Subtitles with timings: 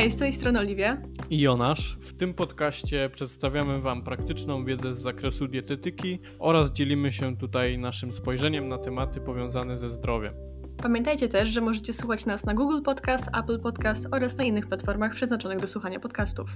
[0.00, 1.02] Hej, z tej strony Oliwia.
[1.30, 1.98] I Jonasz.
[2.00, 8.12] W tym podcaście przedstawiamy Wam praktyczną wiedzę z zakresu dietetyki oraz dzielimy się tutaj naszym
[8.12, 10.34] spojrzeniem na tematy powiązane ze zdrowiem.
[10.82, 15.14] Pamiętajcie też, że możecie słuchać nas na Google Podcast, Apple Podcast oraz na innych platformach
[15.14, 16.50] przeznaczonych do słuchania podcastów.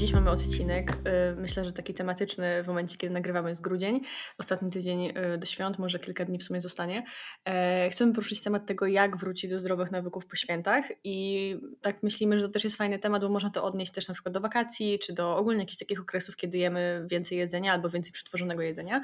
[0.00, 4.00] Dziś mamy odcinek, y, myślę, że taki tematyczny w momencie, kiedy nagrywamy jest grudzień.
[4.38, 7.04] Ostatni tydzień y, do świąt, może kilka dni w sumie zostanie.
[7.44, 12.40] E, chcemy poruszyć temat tego, jak wrócić do zdrowych nawyków po świętach i tak myślimy,
[12.40, 14.98] że to też jest fajny temat, bo można to odnieść też na przykład do wakacji,
[14.98, 19.02] czy do ogólnie jakichś takich okresów, kiedy jemy więcej jedzenia albo więcej przetworzonego jedzenia.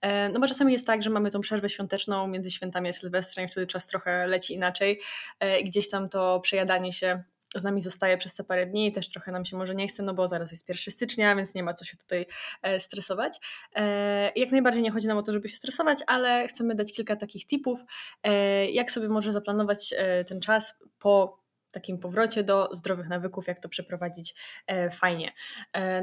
[0.00, 3.46] E, no bo czasami jest tak, że mamy tą przerwę świąteczną między świętami a Sylwestrem
[3.46, 5.00] i wtedy czas trochę leci inaczej
[5.40, 7.22] e, i gdzieś tam to przejadanie się
[7.60, 10.14] z nami zostaje przez te parę dni też trochę nam się może nie chce, no
[10.14, 12.26] bo zaraz jest 1 stycznia, więc nie ma co się tutaj
[12.62, 13.38] e, stresować.
[13.74, 17.16] E, jak najbardziej nie chodzi nam o to, żeby się stresować, ale chcemy dać kilka
[17.16, 17.80] takich tipów,
[18.22, 19.94] e, jak sobie może zaplanować
[20.26, 24.34] ten czas po takim powrocie do zdrowych nawyków, jak to przeprowadzić
[24.92, 25.32] fajnie.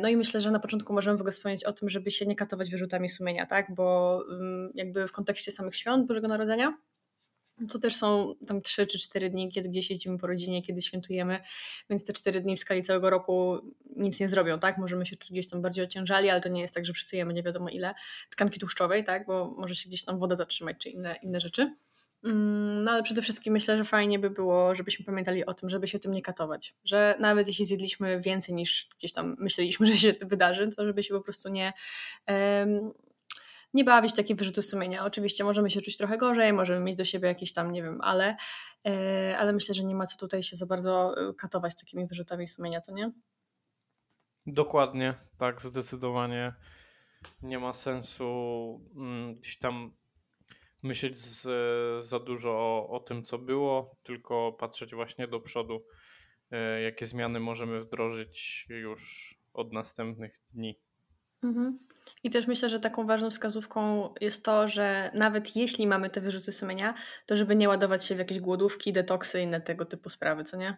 [0.01, 2.35] No i myślę, że na początku możemy w ogóle wspomnieć o tym, żeby się nie
[2.35, 3.75] katować wyrzutami sumienia, tak?
[3.75, 6.77] Bo mm, jakby w kontekście samych świąt Bożego Narodzenia,
[7.67, 11.39] to też są tam 3 czy 4 dni, kiedy gdzieś jeździmy po rodzinie, kiedy świętujemy,
[11.89, 13.59] więc te 4 dni w skali całego roku
[13.95, 14.77] nic nie zrobią, tak?
[14.77, 17.43] Możemy się czuć gdzieś tam bardziej ociężali, ale to nie jest tak, że przycujemy nie
[17.43, 17.93] wiadomo ile
[18.29, 19.25] tkanki tłuszczowej, tak?
[19.25, 21.75] Bo może się gdzieś tam woda zatrzymać, czy inne, inne rzeczy.
[22.23, 25.87] Mm, no ale przede wszystkim myślę, że fajnie by było, żebyśmy pamiętali o tym, żeby
[25.87, 26.75] się tym nie katować.
[26.83, 31.13] Że nawet jeśli zjedliśmy więcej niż gdzieś tam myśleliśmy, że się wydarzy, to żeby się
[31.13, 31.73] po prostu nie,
[33.73, 35.05] nie bawić takie wyrzuty sumienia.
[35.05, 38.37] Oczywiście możemy się czuć trochę gorzej, możemy mieć do siebie jakieś tam, nie wiem, ale,
[38.85, 42.47] e, ale myślę, że nie ma co tutaj się za bardzo e, katować takimi wyrzutami
[42.47, 43.11] sumienia, co nie?
[44.45, 46.53] Dokładnie, tak, zdecydowanie
[47.41, 48.25] nie ma sensu
[48.95, 49.93] mm, gdzieś tam
[50.83, 51.45] myśleć z,
[52.05, 55.85] za dużo o, o tym, co było, tylko patrzeć właśnie do przodu,
[56.51, 60.79] e, jakie zmiany możemy wdrożyć już od następnych dni.
[61.43, 61.79] Mhm.
[62.23, 66.51] I też myślę, że taką ważną wskazówką jest to, że nawet jeśli mamy te wyrzuty
[66.51, 66.93] sumienia,
[67.25, 70.57] to żeby nie ładować się w jakieś głodówki, detoksy i inne tego typu sprawy, co
[70.57, 70.77] nie?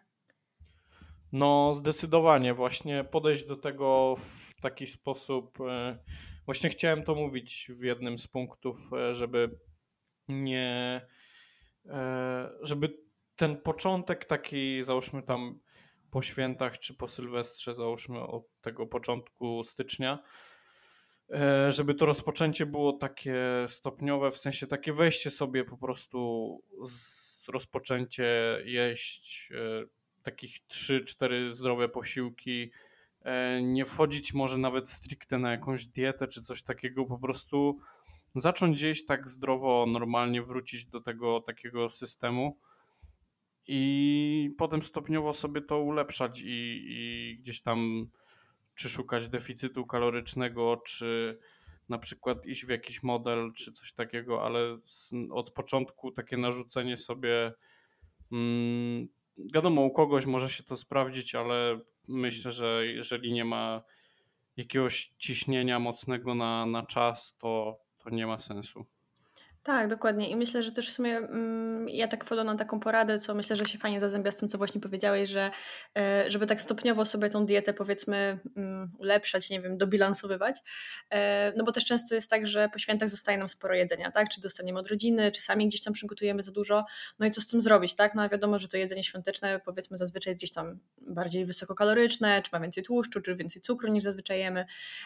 [1.31, 2.53] No, zdecydowanie.
[2.53, 5.61] Właśnie podejść do tego w taki sposób.
[5.61, 5.97] E,
[6.45, 9.59] właśnie chciałem to mówić w jednym z punktów, e, żeby
[10.27, 11.01] nie.
[11.85, 12.97] E, żeby
[13.35, 15.59] ten początek taki, załóżmy tam
[16.11, 20.23] po świętach czy po Sylwestrze, załóżmy od tego początku stycznia,
[21.69, 23.35] żeby to rozpoczęcie było takie
[23.67, 26.59] stopniowe, w sensie takie wejście sobie po prostu
[27.47, 29.85] rozpoczęcie jeść e,
[30.23, 32.71] takich 3-4 zdrowe posiłki,
[33.21, 37.79] e, nie wchodzić może nawet stricte na jakąś dietę czy coś takiego, po prostu
[38.35, 42.57] zacząć jeść tak zdrowo, normalnie wrócić do tego takiego systemu
[43.67, 48.09] i potem stopniowo sobie to ulepszać i, i gdzieś tam
[48.81, 51.39] czy szukać deficytu kalorycznego, czy
[51.89, 54.77] na przykład iść w jakiś model, czy coś takiego, ale
[55.31, 57.53] od początku takie narzucenie sobie.
[58.29, 59.07] Hmm,
[59.53, 63.81] wiadomo, u kogoś może się to sprawdzić, ale myślę, że jeżeli nie ma
[64.57, 68.85] jakiegoś ciśnienia mocnego na, na czas, to, to nie ma sensu.
[69.63, 70.29] Tak, dokładnie.
[70.29, 73.55] I myślę, że też w sumie mm, ja tak wchodzę na taką poradę, co myślę,
[73.55, 75.51] że się fajnie zazębia z tym, co właśnie powiedziałeś, że
[75.97, 80.59] e, żeby tak stopniowo sobie tą dietę powiedzmy mm, ulepszać, nie wiem, dobilansowywać.
[81.09, 84.29] E, no bo też często jest tak, że po świętach zostaje nam sporo jedzenia, tak?
[84.29, 86.85] Czy dostaniemy od rodziny, czy sami gdzieś tam przygotujemy za dużo.
[87.19, 88.15] No i co z tym zrobić, tak?
[88.15, 92.59] No wiadomo, że to jedzenie świąteczne powiedzmy zazwyczaj jest gdzieś tam bardziej wysokokaloryczne, czy ma
[92.59, 94.65] więcej tłuszczu, czy więcej cukru niż zazwyczaj jemy.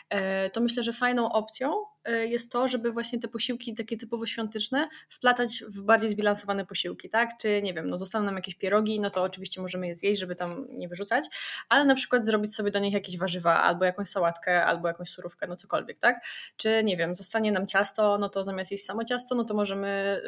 [0.09, 4.89] E, to myślę, że fajną opcją jest to, żeby właśnie te posiłki takie typowo świąteczne
[5.09, 7.29] wplatać w bardziej zbilansowane posiłki, tak?
[7.37, 10.35] Czy nie wiem, no zostaną nam jakieś pierogi, no to oczywiście możemy je zjeść, żeby
[10.35, 11.25] tam nie wyrzucać,
[11.69, 15.47] ale na przykład zrobić sobie do nich jakieś warzywa, albo jakąś sałatkę, albo jakąś surówkę,
[15.47, 16.25] no cokolwiek, tak?
[16.57, 20.21] Czy nie wiem, zostanie nam ciasto, no to zamiast jeść samo ciasto, no to możemy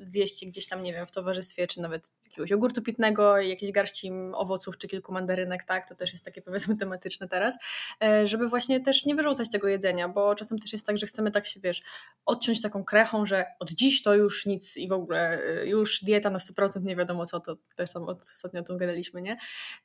[0.00, 4.12] yy, zjeść gdzieś tam, nie wiem, w towarzystwie, czy nawet jakiegoś jogurtu pitnego, jakieś garści
[4.32, 5.88] owoców, czy kilku mandarynek, tak?
[5.88, 7.58] To też jest takie powiedzmy tematyczne teraz,
[8.00, 11.30] yy, żeby właśnie też nie wyrzucać tego jedzenia, bo czasem też jest tak, że chcemy
[11.30, 11.82] tak się, wiesz,
[12.26, 16.30] odciąć taką krechą, że od dziś to już nic i w ogóle y, już dieta
[16.30, 19.38] na 100% nie wiadomo co, to też tam ostatnio o tym gadaliśmy, nie?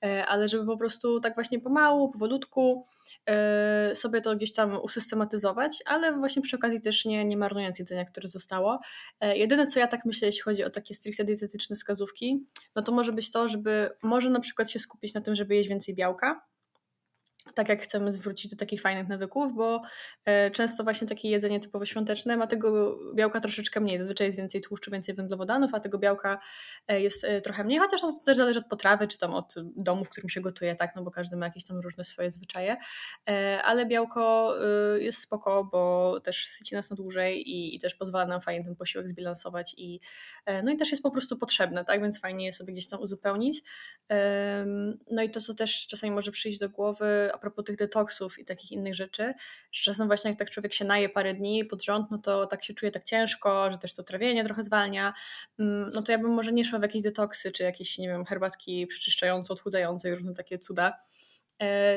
[0.05, 2.85] E, ale żeby po prostu tak właśnie pomału, powolutku
[3.29, 8.05] e, sobie to gdzieś tam usystematyzować, ale właśnie przy okazji też nie, nie marnując jedzenia,
[8.05, 8.79] które zostało.
[9.19, 12.91] E, jedyne co ja tak myślę, jeśli chodzi o takie stricte dietetyczne wskazówki, no to
[12.91, 16.41] może być to, żeby może na przykład się skupić na tym, żeby jeść więcej białka,
[17.53, 19.81] tak jak chcemy zwrócić do takich fajnych nawyków, bo
[20.25, 23.97] e, często właśnie takie jedzenie typowo świąteczne ma tego białka troszeczkę mniej.
[23.97, 26.39] Zazwyczaj jest więcej tłuszczu, więcej węglowodanów, a tego białka
[26.87, 30.05] e, jest e, trochę mniej, chociaż to też zależy od potrawy, czy tam od domu,
[30.05, 32.77] w którym się gotuje, tak, no bo każdy ma jakieś tam różne swoje zwyczaje.
[33.63, 34.53] Ale białko
[34.99, 38.75] jest spoko, bo też syci nas na dłużej i, i też pozwala nam fajnie ten
[38.75, 39.99] posiłek zbilansować i
[40.63, 43.63] no i też jest po prostu potrzebne, tak, więc fajnie je sobie gdzieś tam uzupełnić.
[45.11, 48.45] No i to, co też czasami może przyjść do głowy, a propos tych detoksów i
[48.45, 49.33] takich innych rzeczy,
[49.71, 52.63] że czasem właśnie jak tak człowiek się naje parę dni pod rząd, no to tak
[52.63, 55.13] się czuje tak ciężko, że też to trawienie trochę zwalnia,
[55.59, 58.25] mm, no to ja bym może nie szła w jakieś detoksy, czy jakieś, nie wiem,
[58.25, 60.99] herbatki przeczyszczające, odchudzające i różne takie cuda,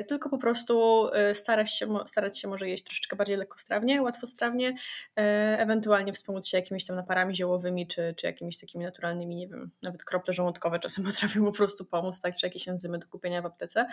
[0.08, 4.74] tylko po prostu e, starać się, starać się może jeść troszeczkę bardziej lekkostrawnie, łatwostrawnie,
[5.16, 9.70] e, ewentualnie wspomóc się jakimiś tam naparami ziołowymi, czy, czy jakimiś takimi naturalnymi, nie wiem,
[9.82, 13.46] nawet krople żołądkowe czasem potrafią po prostu pomóc, tak, czy jakieś enzymy do kupienia w
[13.46, 13.86] aptece,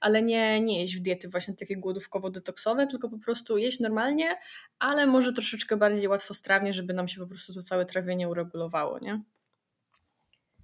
[0.00, 4.36] ale nie, nie jeść w diety właśnie takie głodówkowo-detoksowe, tylko po prostu jeść normalnie,
[4.78, 9.22] ale może troszeczkę bardziej łatwostrawnie, żeby nam się po prostu to całe trawienie uregulowało, nie?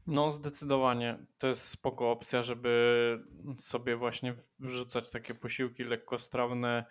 [0.07, 1.19] No, zdecydowanie.
[1.39, 3.25] To jest spoko opcja, żeby
[3.61, 6.85] sobie właśnie wrzucać takie posiłki lekkostrawne,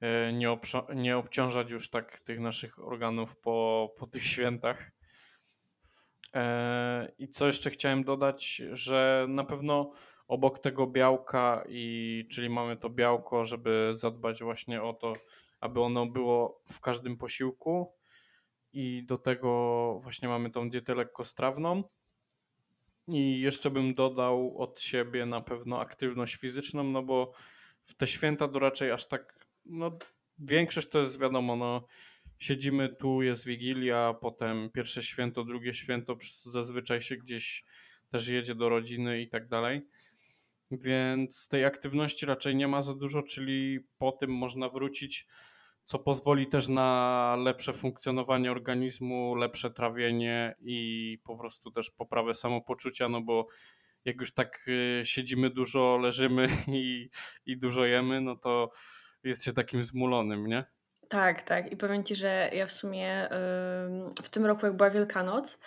[0.00, 0.58] e, nie,
[0.94, 4.90] nie obciążać już tak tych naszych organów po, po tych świętach.
[6.34, 9.92] E, I co jeszcze chciałem dodać, że na pewno
[10.28, 15.12] obok tego białka, i czyli mamy to białko, żeby zadbać właśnie o to,
[15.60, 17.92] aby ono było w każdym posiłku.
[18.72, 21.82] I do tego właśnie mamy tą dietę lekkostrawną
[23.08, 27.32] i jeszcze bym dodał od siebie na pewno aktywność fizyczną, no bo
[27.84, 29.98] w te święta to raczej aż tak, no
[30.38, 31.86] większość to jest wiadomo, no
[32.38, 37.64] siedzimy tu, jest Wigilia, potem pierwsze święto, drugie święto, zazwyczaj się gdzieś
[38.10, 39.82] też jedzie do rodziny i tak dalej.
[40.70, 45.26] Więc tej aktywności raczej nie ma za dużo, czyli po tym można wrócić
[45.86, 53.08] co pozwoli też na lepsze funkcjonowanie organizmu, lepsze trawienie i po prostu też poprawę samopoczucia,
[53.08, 53.46] no bo
[54.04, 57.10] jak już tak y, siedzimy dużo, leżymy i,
[57.46, 58.70] i dużo jemy, no to
[59.22, 60.64] jest się takim zmulonym, nie?
[61.08, 61.72] Tak, tak.
[61.72, 63.28] I powiem Ci, że ja w sumie
[64.22, 65.58] w tym roku, jak była Wielkanoc,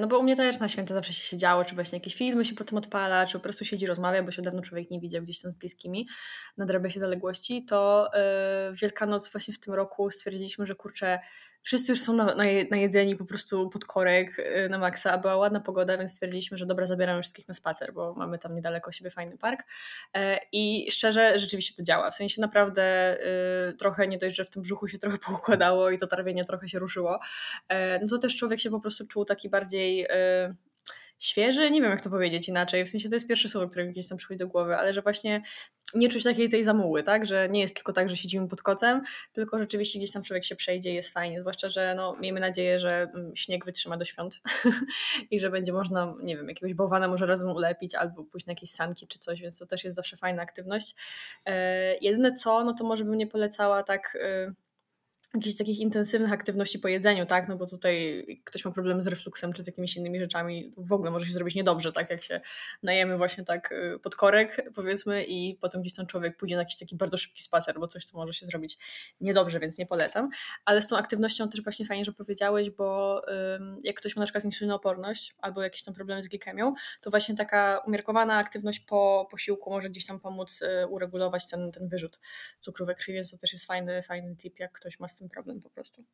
[0.00, 2.54] no bo u mnie też na święta zawsze się siedziało, czy właśnie jakieś filmy się
[2.54, 5.50] potem odpala, czy po prostu siedzi, rozmawia, bo się dawno człowiek nie widział gdzieś tam
[5.50, 6.08] z bliskimi,
[6.56, 11.18] nadrabia się zaległości, to e, w Wielkanoc właśnie w tym roku stwierdziliśmy, że kurczę,
[11.62, 15.60] wszyscy już są na, na, najedzeni po prostu pod korek y, na maksa, była ładna
[15.60, 19.38] pogoda, więc stwierdziliśmy, że dobra, zabieramy wszystkich na spacer, bo mamy tam niedaleko siebie fajny
[19.38, 19.64] park.
[20.16, 22.82] E, i szczerze, rzeczywiście to działa, w sensie naprawdę
[23.78, 26.78] trochę nie dość, że w tym brzuchu się trochę poukładało i to trawienie trochę się
[26.78, 27.20] ruszyło,
[27.68, 30.56] e, no to też człowiek się po prostu czuł taki bardziej y,
[31.18, 34.08] świeży, nie wiem jak to powiedzieć inaczej, w sensie to jest pierwsze słowo, które gdzieś
[34.08, 35.42] tam przychodzi do głowy, ale że właśnie
[35.94, 37.26] nie czuć takiej tej zamuły, tak?
[37.26, 39.02] Że nie jest tylko tak, że siedzimy pod kocem,
[39.32, 41.40] tylko rzeczywiście gdzieś tam człowiek się przejdzie jest fajnie.
[41.40, 44.40] Zwłaszcza, że no, miejmy nadzieję, że mm, śnieg wytrzyma do świąt
[45.30, 48.70] i że będzie można, nie wiem, jakiegoś bałwana może razem ulepić albo pójść na jakieś
[48.70, 50.94] sanki czy coś, więc to też jest zawsze fajna aktywność.
[51.46, 54.14] E, jedyne co, no to może bym nie polecała tak...
[54.14, 54.54] Y,
[55.34, 57.48] jakichś takich intensywnych aktywności po jedzeniu, tak?
[57.48, 61.10] No bo tutaj ktoś ma problem z refluksem czy z jakimiś innymi rzeczami, w ogóle
[61.10, 62.10] może się zrobić niedobrze, tak?
[62.10, 62.40] Jak się
[62.82, 66.78] najemy właśnie tak y, pod korek, powiedzmy, i potem gdzieś tam człowiek pójdzie na jakiś
[66.78, 68.78] taki bardzo szybki spacer, bo coś, co może się zrobić
[69.20, 70.28] niedobrze, więc nie polecam.
[70.64, 73.22] Ale z tą aktywnością też właśnie fajnie, że powiedziałeś, bo
[73.84, 77.82] jak ktoś ma na przykład insulinooporność albo jakieś tam problemy z glikemią, to właśnie taka
[77.86, 82.18] umiarkowana aktywność po posiłku może gdzieś tam pomóc y, uregulować ten, ten wyrzut
[82.60, 85.30] cukru we krwi, więc to też jest fajny, fajny tip, jak ktoś ma z tym
[85.30, 86.04] problem po prostu.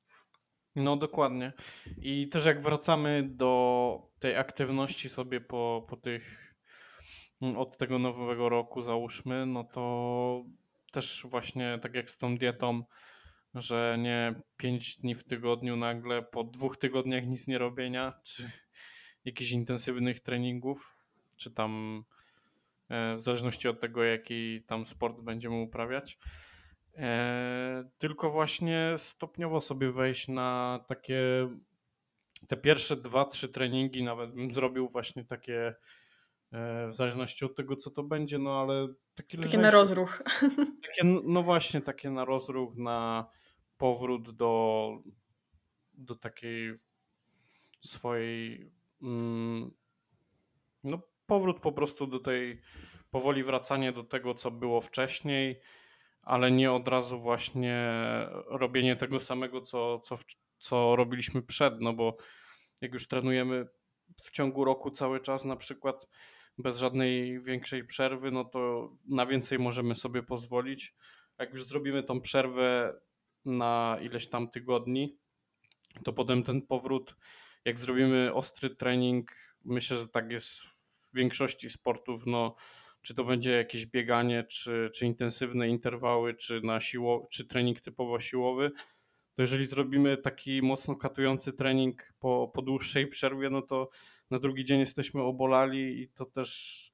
[0.76, 1.52] No dokładnie.
[2.02, 6.54] I też jak wracamy do tej aktywności sobie po, po tych
[7.42, 10.44] mm, od tego nowego roku załóżmy, no to
[10.92, 12.84] też właśnie tak jak z tą dietą,
[13.54, 18.50] że nie pięć dni w tygodniu nagle po dwóch tygodniach nic nie robienia, czy
[19.24, 20.96] jakichś intensywnych treningów,
[21.36, 22.04] czy tam
[22.88, 26.18] e, w zależności od tego, jaki tam sport będziemy uprawiać,
[27.98, 31.48] tylko właśnie stopniowo sobie wejść na takie
[32.46, 35.74] te pierwsze dwa, trzy treningi, nawet bym zrobił właśnie takie
[36.52, 40.22] e, w zależności od tego, co to będzie, no ale takie Takie na rozruch.
[40.86, 43.26] Takie, no właśnie, takie na rozruch, na
[43.78, 44.90] powrót do,
[45.92, 46.74] do takiej
[47.80, 49.70] swojej mm,
[50.84, 52.60] no powrót po prostu do tej
[53.10, 55.60] powoli wracanie do tego, co było wcześniej,
[56.28, 57.88] ale nie od razu właśnie
[58.46, 60.16] robienie tego samego, co, co,
[60.58, 62.16] co robiliśmy przed, no bo
[62.80, 63.66] jak już trenujemy
[64.22, 66.06] w ciągu roku cały czas na przykład,
[66.58, 70.94] bez żadnej większej przerwy, no to na więcej możemy sobie pozwolić.
[71.38, 73.00] Jak już zrobimy tą przerwę
[73.44, 75.18] na ileś tam tygodni,
[76.04, 77.16] to potem ten powrót,
[77.64, 79.30] jak zrobimy ostry trening,
[79.64, 82.54] myślę, że tak jest w większości sportów, no
[83.02, 88.20] czy to będzie jakieś bieganie, czy, czy intensywne interwały, czy, na siło, czy trening typowo
[88.20, 88.70] siłowy,
[89.34, 93.88] to jeżeli zrobimy taki mocno katujący trening po, po dłuższej przerwie, no to
[94.30, 96.92] na drugi dzień jesteśmy obolali i to też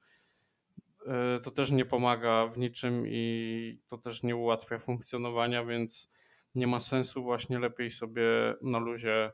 [1.06, 6.10] e, to też nie pomaga w niczym i to też nie ułatwia funkcjonowania, więc
[6.54, 8.24] nie ma sensu właśnie lepiej sobie
[8.62, 9.32] na luzie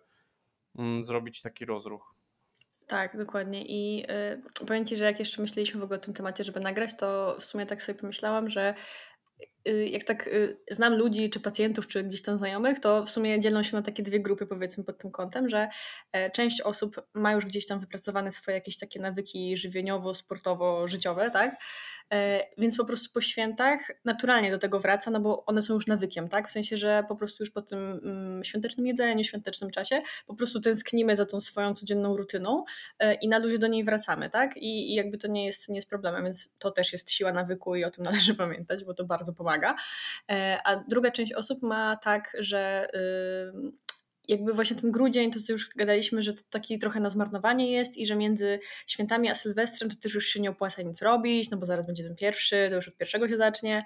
[0.79, 2.20] mm, zrobić taki rozruch.
[2.91, 3.65] Tak, dokładnie.
[3.67, 4.05] I
[4.61, 7.37] y, powiem Ci, że jak jeszcze myśleliśmy w ogóle o tym temacie, żeby nagrać, to
[7.41, 8.75] w sumie tak sobie pomyślałam, że
[9.69, 13.41] y, jak tak y, znam ludzi, czy pacjentów, czy gdzieś tam znajomych, to w sumie
[13.41, 15.69] dzielą się na takie dwie grupy, powiedzmy, pod tym kątem, że
[16.13, 21.57] e, część osób ma już gdzieś tam wypracowane swoje jakieś takie nawyki żywieniowo-sportowo-życiowe, tak?
[22.13, 25.87] E, więc po prostu po świętach naturalnie do tego wraca, no bo one są już
[25.87, 26.49] nawykiem, tak?
[26.49, 30.61] W sensie, że po prostu już po tym mm, świątecznym jedzeniu, świątecznym czasie po prostu
[30.61, 32.65] tęsknimy za tą swoją codzienną rutyną
[32.99, 34.57] e, i na luzie do niej wracamy, tak?
[34.57, 37.77] I, i jakby to nie jest, nie jest problemem, więc to też jest siła nawyku
[37.77, 39.77] i o tym należy pamiętać, bo to bardzo pomaga.
[40.31, 42.87] E, a druga część osób ma tak, że
[44.31, 47.97] jakby właśnie ten grudzień, to co już gadaliśmy, że to taki trochę na zmarnowanie jest
[47.97, 51.57] i że między świętami a Sylwestrem to też już się nie opłaca nic robić, no
[51.57, 53.85] bo zaraz będzie ten pierwszy, to już od pierwszego się zacznie,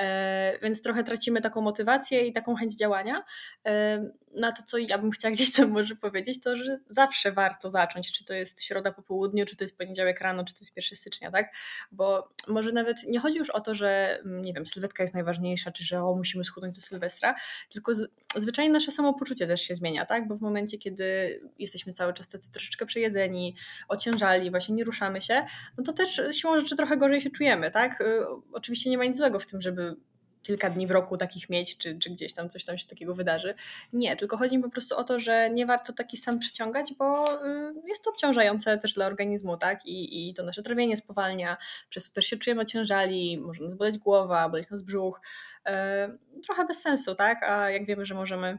[0.00, 3.24] e, więc trochę tracimy taką motywację i taką chęć działania.
[3.66, 4.04] E,
[4.36, 8.12] na to, co ja bym chciała gdzieś tam może powiedzieć, to że zawsze warto zacząć,
[8.12, 10.96] czy to jest środa po południu, czy to jest poniedziałek rano, czy to jest 1
[10.96, 11.54] stycznia, tak?
[11.92, 15.72] Bo może nawet nie chodzi już o to, że mm, nie wiem, sylwetka jest najważniejsza,
[15.72, 17.34] czy że o, musimy schudnąć do Sylwestra,
[17.72, 20.28] tylko z, zwyczajnie nasze samopoczucie też się zmienia, tak?
[20.28, 23.56] Bo w momencie, kiedy jesteśmy cały czas tacy troszeczkę przejedzeni,
[23.88, 25.46] ociężali, właśnie nie ruszamy się,
[25.78, 28.00] no to też siłą rzeczy trochę gorzej się czujemy, tak?
[28.00, 28.20] Y,
[28.52, 29.96] oczywiście nie ma nic złego w tym, żeby
[30.44, 33.54] kilka dni w roku takich mieć, czy, czy gdzieś tam coś tam się takiego wydarzy.
[33.92, 37.34] Nie, tylko chodzi mi po prostu o to, że nie warto taki sam przeciągać, bo
[37.46, 39.86] y, jest to obciążające też dla organizmu, tak?
[39.86, 41.56] I, i to nasze trawienie spowalnia,
[41.88, 45.20] przez to też się czujemy ociężali, może nas boleć głowa, boleć nas brzuch.
[45.68, 45.72] Y,
[46.46, 47.42] trochę bez sensu, tak?
[47.42, 48.58] A jak wiemy, że możemy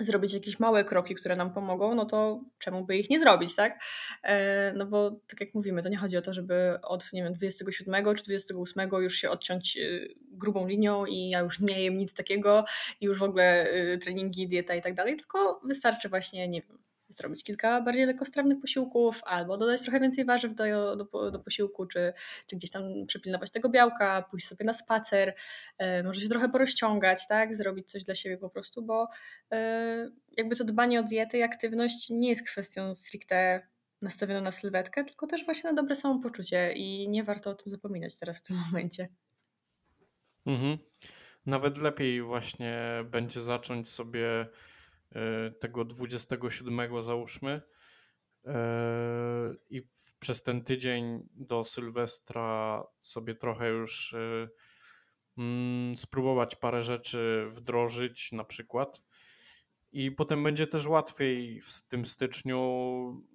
[0.00, 3.78] zrobić jakieś małe kroki, które nam pomogą, no to czemu by ich nie zrobić, tak?
[4.22, 7.32] E, no bo tak jak mówimy, to nie chodzi o to, żeby od nie wiem,
[7.32, 12.14] 27 czy 28 już się odciąć y, grubą linią i ja już nie jem nic
[12.14, 12.64] takiego
[13.00, 16.83] i już w ogóle y, treningi, dieta i tak dalej, tylko wystarczy właśnie, nie wiem,
[17.14, 22.12] zrobić kilka bardziej lekkostrawnych posiłków, albo dodać trochę więcej warzyw do, do, do posiłku, czy,
[22.46, 25.34] czy gdzieś tam przepilnować tego białka, pójść sobie na spacer,
[25.78, 27.56] e, może się trochę porozciągać, tak?
[27.56, 29.08] Zrobić coś dla siebie po prostu, bo
[29.52, 33.66] e, jakby to dbanie o dietę i aktywność nie jest kwestią stricte
[34.02, 38.16] nastawioną na sylwetkę, tylko też właśnie na dobre samopoczucie i nie warto o tym zapominać
[38.16, 39.08] teraz w tym momencie.
[40.46, 40.78] Mhm.
[41.46, 44.46] Nawet lepiej właśnie będzie zacząć sobie
[45.60, 47.62] tego 27 załóżmy
[48.44, 49.88] e, i
[50.20, 54.48] przez ten tydzień do Sylwestra sobie trochę już e,
[55.38, 59.00] mm, spróbować parę rzeczy wdrożyć na przykład
[59.92, 62.60] i potem będzie też łatwiej w tym styczniu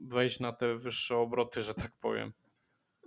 [0.02, 2.34] wejść na te wyższe obroty, że tak powiem.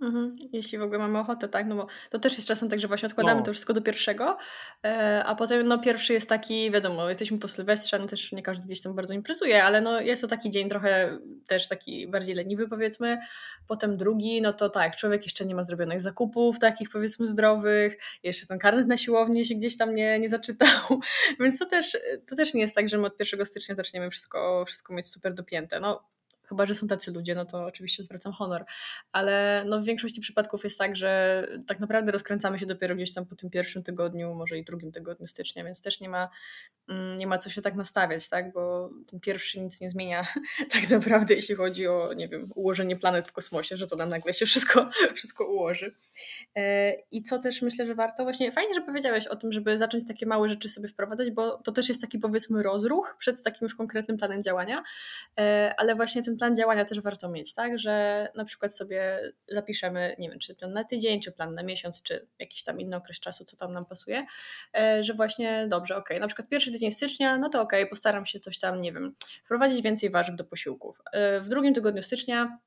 [0.01, 0.33] Mhm.
[0.53, 3.07] Jeśli w ogóle mamy ochotę, tak, no bo to też jest czasem tak, że właśnie
[3.07, 3.45] odkładamy no.
[3.45, 4.37] to wszystko do pierwszego,
[4.85, 8.67] e, a potem no pierwszy jest taki, wiadomo, jesteśmy po Sylwestrze, no też nie każdy
[8.67, 12.67] gdzieś tam bardzo imprezuje, ale no jest to taki dzień trochę też taki bardziej leniwy
[12.67, 13.17] powiedzmy,
[13.67, 18.47] potem drugi, no to tak, człowiek jeszcze nie ma zrobionych zakupów takich powiedzmy zdrowych, jeszcze
[18.47, 20.99] ten karnet na siłowni się gdzieś tam nie, nie zaczytał,
[21.39, 21.97] więc to też,
[22.29, 25.33] to też nie jest tak, że my od 1 stycznia zaczniemy wszystko, wszystko mieć super
[25.33, 26.12] dopięte, no
[26.49, 28.65] Chyba, że są tacy ludzie, no to oczywiście zwracam honor.
[29.11, 33.25] Ale no w większości przypadków jest tak, że tak naprawdę rozkręcamy się dopiero gdzieś tam
[33.25, 36.29] po tym pierwszym tygodniu, może i drugim tygodniu stycznia, więc też nie ma,
[36.89, 38.53] mm, nie ma co się tak nastawiać, tak?
[38.53, 40.27] Bo ten pierwszy nic nie zmienia
[40.73, 44.33] tak naprawdę, jeśli chodzi o, nie wiem, ułożenie planet w kosmosie, że to nam nagle
[44.33, 45.95] się wszystko, wszystko ułoży.
[46.55, 50.07] E, I co też myślę, że warto, właśnie fajnie, że powiedziałeś o tym, żeby zacząć
[50.07, 53.75] takie małe rzeczy sobie wprowadzać, bo to też jest taki powiedzmy rozruch przed takim już
[53.75, 54.83] konkretnym planem działania,
[55.39, 60.15] e, ale właśnie ten plan działania też warto mieć, tak, że na przykład sobie zapiszemy,
[60.19, 63.19] nie wiem, czy plan na tydzień, czy plan na miesiąc, czy jakiś tam inny okres
[63.19, 64.21] czasu, co tam nam pasuje,
[64.77, 68.39] e, że właśnie dobrze, ok, na przykład pierwszy tydzień stycznia, no to ok, postaram się
[68.39, 71.01] coś tam, nie wiem, wprowadzić więcej warzyw do posiłków.
[71.41, 72.59] W drugim tygodniu stycznia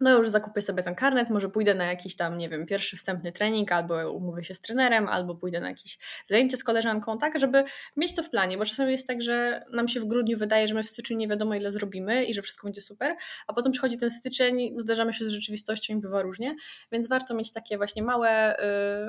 [0.00, 3.32] no już zakupię sobie ten karnet, może pójdę na jakiś tam, nie wiem, pierwszy wstępny
[3.32, 7.64] trening, albo umówię się z trenerem, albo pójdę na jakieś zajęcie z koleżanką, tak, żeby
[7.96, 10.74] mieć to w planie, bo czasami jest tak, że nam się w grudniu wydaje, że
[10.74, 13.98] my w styczniu nie wiadomo ile zrobimy i że wszystko będzie super, a potem przychodzi
[13.98, 16.56] ten styczeń, zdarzamy się z rzeczywistością i bywa różnie,
[16.92, 18.56] więc warto mieć takie właśnie małe...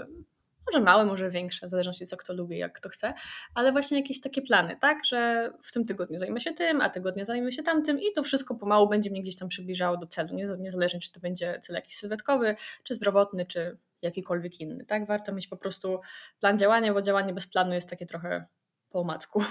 [0.07, 0.36] Yy,
[0.71, 3.13] może małe, może większe, w zależności co kto lubi, jak kto chce,
[3.55, 7.25] ale właśnie jakieś takie plany, tak, że w tym tygodniu zajmę się tym, a tygodnia
[7.25, 10.99] zajmę się tamtym i to wszystko pomału będzie mnie gdzieś tam przybliżało do celu, niezależnie
[10.99, 15.57] czy to będzie cel jakiś sylwetkowy, czy zdrowotny, czy jakikolwiek inny, tak, warto mieć po
[15.57, 15.99] prostu
[16.39, 18.45] plan działania, bo działanie bez planu jest takie trochę
[18.89, 19.43] po omacku.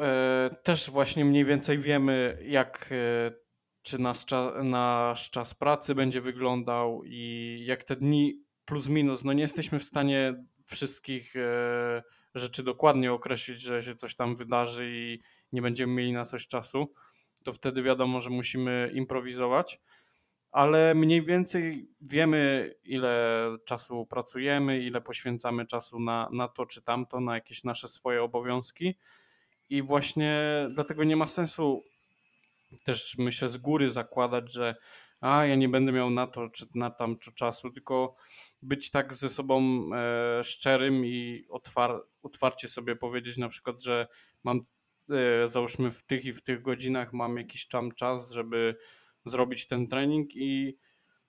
[0.00, 3.32] E, też właśnie mniej więcej wiemy, jak e,
[3.82, 4.24] czy nasz,
[4.62, 9.84] nasz czas pracy będzie wyglądał i jak te dni plus minus, no nie jesteśmy w
[9.84, 12.02] stanie wszystkich e,
[12.34, 15.20] rzeczy dokładnie określić, że się coś tam wydarzy i
[15.52, 16.92] nie będziemy mieli na coś czasu,
[17.44, 19.80] to wtedy wiadomo, że musimy improwizować,
[20.52, 27.20] ale mniej więcej wiemy, ile czasu pracujemy, ile poświęcamy czasu na, na to czy tamto,
[27.20, 28.94] na jakieś nasze swoje obowiązki.
[29.70, 30.42] I właśnie
[30.74, 31.82] dlatego nie ma sensu
[32.84, 34.76] też myślę z góry zakładać, że
[35.20, 38.14] a ja nie będę miał na to czy na tamto czasu, tylko
[38.62, 44.06] być tak ze sobą e, szczerym i otwar otwarcie sobie powiedzieć na przykład, że
[44.44, 44.60] mam
[45.10, 48.76] e, załóżmy w tych i w tych godzinach mam jakiś tam czas, żeby
[49.24, 50.78] zrobić ten trening i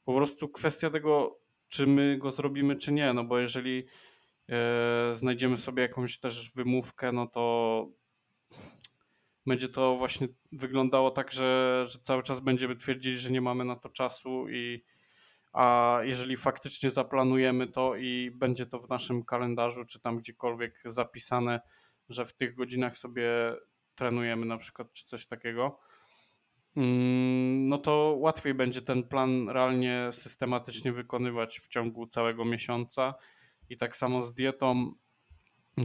[0.04, 3.86] po prostu kwestia tego, czy my go zrobimy, czy nie, no bo jeżeli
[4.50, 7.88] e, znajdziemy sobie jakąś też wymówkę, no to
[9.48, 13.76] będzie to właśnie wyglądało tak, że, że cały czas będziemy twierdzili, że nie mamy na
[13.76, 14.84] to czasu i
[15.54, 21.62] a jeżeli faktycznie zaplanujemy to i będzie to w naszym kalendarzu, czy tam gdziekolwiek zapisane,
[22.10, 23.30] że w tych godzinach sobie
[23.96, 25.80] trenujemy na przykład, czy coś takiego,
[26.76, 33.14] mm, no to łatwiej będzie ten plan realnie systematycznie wykonywać w ciągu całego miesiąca.
[33.70, 34.92] I tak samo z dietą,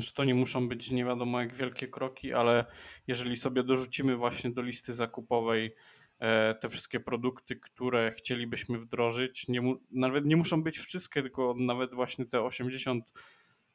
[0.01, 2.65] że to nie muszą być nie wiadomo jak wielkie kroki, ale
[3.07, 5.75] jeżeli sobie dorzucimy właśnie do listy zakupowej
[6.19, 11.95] e, te wszystkie produkty, które chcielibyśmy wdrożyć, nie nawet nie muszą być wszystkie, tylko nawet
[11.95, 13.03] właśnie te 80%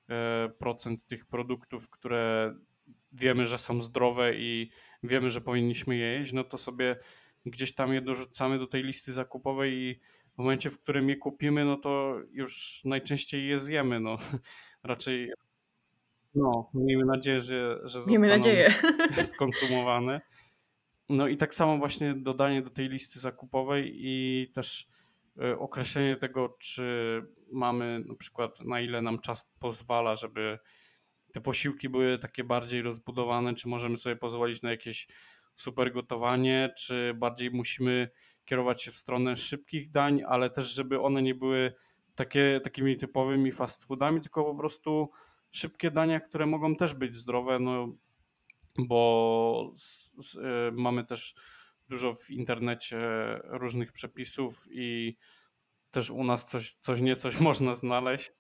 [0.10, 2.56] e, tych produktów, które
[3.12, 4.70] wiemy, że są zdrowe i
[5.04, 6.96] wiemy, że powinniśmy je jeść, no to sobie
[7.46, 10.00] gdzieś tam je dorzucamy do tej listy zakupowej i
[10.34, 14.00] w momencie, w którym je kupimy, no to już najczęściej je zjemy.
[14.00, 14.18] No.
[14.84, 15.32] Raczej
[16.36, 18.70] no, miejmy nadzieję, że, że miejmy nadzieję.
[19.24, 20.22] skonsumowane.
[21.10, 24.88] No i tak samo właśnie dodanie do tej listy zakupowej i też
[25.42, 30.60] e, określenie tego, czy mamy na przykład, na ile nam czas pozwala, żeby
[31.34, 35.08] te posiłki były takie bardziej rozbudowane, czy możemy sobie pozwolić na jakieś
[35.56, 38.10] super gotowanie, czy bardziej musimy
[38.46, 41.74] kierować się w stronę szybkich dań, ale też żeby one nie były
[42.16, 45.10] takie, takimi typowymi fast foodami, tylko po prostu
[45.52, 47.96] szybkie dania, które mogą też być zdrowe, no
[48.78, 51.36] bo z, z, y, mamy też
[51.90, 53.00] dużo w internecie
[53.44, 55.18] różnych przepisów i
[55.92, 58.32] też u nas coś, coś nie coś można znaleźć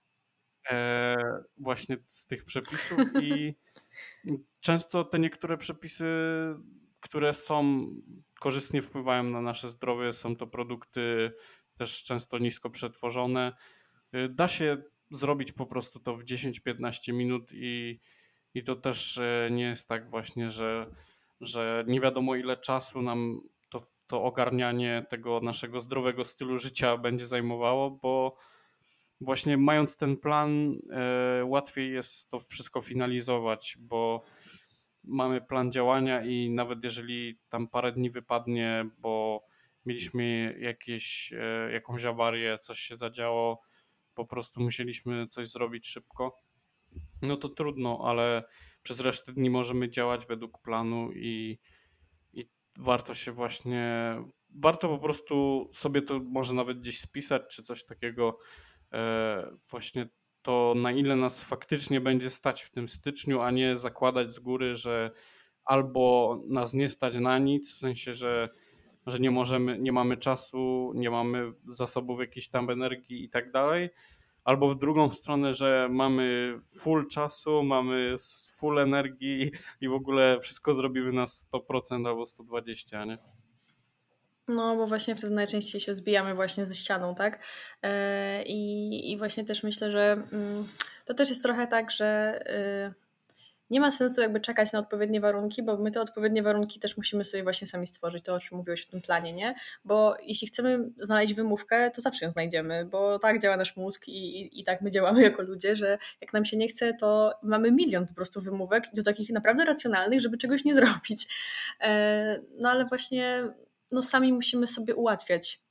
[0.69, 1.15] e,
[1.57, 3.55] właśnie z tych przepisów i
[4.59, 6.05] często te niektóre przepisy,
[6.99, 7.87] które są
[8.39, 11.31] korzystnie wpływają na nasze zdrowie, są to produkty
[11.77, 13.53] też często nisko przetworzone.
[14.15, 14.77] Y, da się
[15.11, 17.99] zrobić po prostu to w 10-15 minut i,
[18.53, 20.91] i to też e, nie jest tak właśnie, że,
[21.41, 27.27] że nie wiadomo ile czasu nam to, to ogarnianie tego naszego zdrowego stylu życia będzie
[27.27, 28.37] zajmowało, bo
[29.21, 34.23] właśnie mając ten plan, e, łatwiej jest to wszystko finalizować, bo
[35.03, 39.43] mamy plan działania i nawet jeżeli tam parę dni wypadnie, bo
[39.85, 43.61] mieliśmy jakieś, e, jakąś awarię, coś się zadziało,
[44.17, 46.37] po prostu musieliśmy coś zrobić szybko,
[47.21, 48.43] no to trudno, ale
[48.83, 51.59] przez resztę dni możemy działać według planu i,
[52.33, 52.49] i
[52.79, 54.15] warto się właśnie,
[54.49, 58.39] warto po prostu sobie to może nawet gdzieś spisać, czy coś takiego,
[58.93, 60.09] e, właśnie
[60.41, 64.75] to na ile nas faktycznie będzie stać w tym styczniu, a nie zakładać z góry,
[64.75, 65.11] że
[65.65, 68.49] albo nas nie stać na nic, w sensie, że,
[69.07, 73.89] że nie możemy, nie mamy czasu, nie mamy zasobów jakiejś tam energii i tak dalej,
[74.43, 78.15] albo w drugą stronę, że mamy full czasu, mamy
[78.57, 83.17] full energii i w ogóle wszystko zrobimy na 100% albo 120%, nie?
[84.47, 87.43] No, bo właśnie wtedy najczęściej się zbijamy właśnie ze ścianą, tak?
[87.83, 90.67] E, I, i właśnie też myślę, że mm,
[91.05, 92.39] to też jest trochę tak, że
[92.91, 93.06] y,
[93.69, 97.23] nie ma sensu jakby czekać na odpowiednie warunki, bo my te odpowiednie warunki też musimy
[97.23, 99.55] sobie właśnie sami stworzyć, to o czym mówiłeś w tym planie, nie?
[99.85, 104.41] Bo jeśli chcemy znaleźć wymówkę, to zawsze ją znajdziemy, bo tak działa nasz mózg i,
[104.41, 107.71] i, i tak my działamy jako ludzie, że jak nam się nie chce, to mamy
[107.71, 111.27] milion po prostu wymówek do takich naprawdę racjonalnych, żeby czegoś nie zrobić.
[111.81, 113.43] E, no ale właśnie
[113.91, 115.61] no sami musimy sobie ułatwiać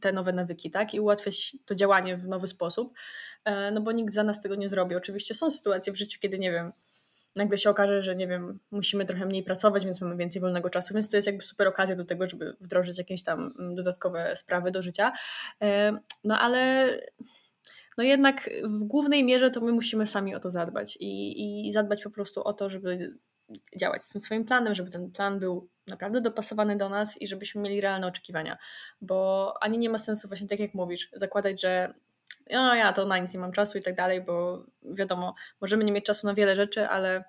[0.00, 0.94] te nowe nawyki, tak?
[0.94, 2.94] I ułatwiać to działanie w nowy sposób,
[3.44, 4.96] e, no bo nikt za nas tego nie zrobi.
[4.96, 6.72] Oczywiście są sytuacje w życiu, kiedy nie wiem,
[7.36, 10.94] nagle się okaże, że nie wiem, musimy trochę mniej pracować, więc mamy więcej wolnego czasu,
[10.94, 14.70] więc to jest jakby super okazja do tego, żeby wdrożyć jakieś tam mm, dodatkowe sprawy
[14.70, 15.12] do życia.
[15.62, 15.92] E,
[16.24, 16.88] no ale
[17.98, 22.02] no jednak w głównej mierze to my musimy sami o to zadbać i, i zadbać
[22.02, 23.18] po prostu o to, żeby
[23.80, 27.62] działać z tym swoim planem, żeby ten plan był naprawdę dopasowany do nas i żebyśmy
[27.62, 28.58] mieli realne oczekiwania,
[29.00, 31.94] bo ani nie ma sensu właśnie tak jak mówisz, zakładać, że
[32.52, 35.92] no ja to na nic nie mam czasu i tak dalej, bo wiadomo, możemy nie
[35.92, 37.24] mieć czasu na wiele rzeczy, ale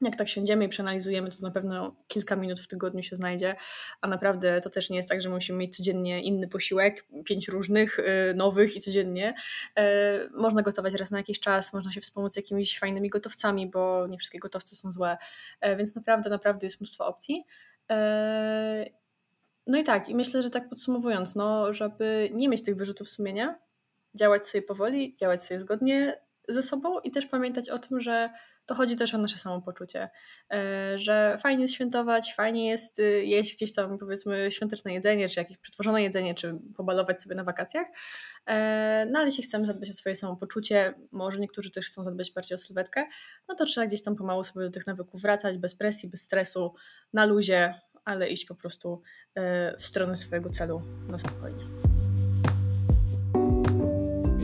[0.00, 3.56] jak tak siądziemy i przeanalizujemy, to na pewno kilka minut w tygodniu się znajdzie,
[4.00, 7.98] a naprawdę to też nie jest tak, że musimy mieć codziennie inny posiłek, pięć różnych,
[7.98, 9.34] y, nowych i codziennie.
[9.78, 9.82] Y,
[10.34, 14.38] można gotować raz na jakiś czas, można się wspomóc jakimiś fajnymi gotowcami, bo nie wszystkie
[14.38, 15.16] gotowce są złe,
[15.66, 17.44] y, więc naprawdę, naprawdę jest mnóstwo opcji.
[19.66, 23.58] No i tak, i myślę, że tak podsumowując, no, żeby nie mieć tych wyrzutów sumienia,
[24.16, 28.30] działać sobie powoli, działać sobie zgodnie ze sobą i też pamiętać o tym, że
[28.66, 30.08] to chodzi też o nasze samopoczucie,
[30.52, 35.40] e, że fajnie jest świętować, fajnie jest y, jeść gdzieś tam powiedzmy świąteczne jedzenie, czy
[35.40, 37.86] jakieś przetworzone jedzenie, czy pobalować sobie na wakacjach,
[38.46, 42.54] e, no ale jeśli chcemy zadbać o swoje samopoczucie, może niektórzy też chcą zadbać bardziej
[42.54, 43.06] o sylwetkę,
[43.48, 46.74] no to trzeba gdzieś tam pomału sobie do tych nawyków wracać, bez presji, bez stresu,
[47.12, 47.74] na luzie,
[48.04, 49.02] ale iść po prostu
[49.34, 51.85] e, w stronę swojego celu na spokojnie.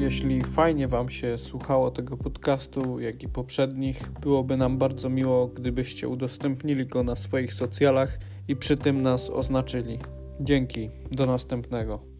[0.02, 6.08] Jeśli fajnie Wam się słuchało tego podcastu, jak i poprzednich, byłoby nam bardzo miło, gdybyście
[6.08, 9.98] udostępnili go na swoich socjalach i przy tym nas oznaczyli.
[10.40, 12.11] Dzięki, do następnego.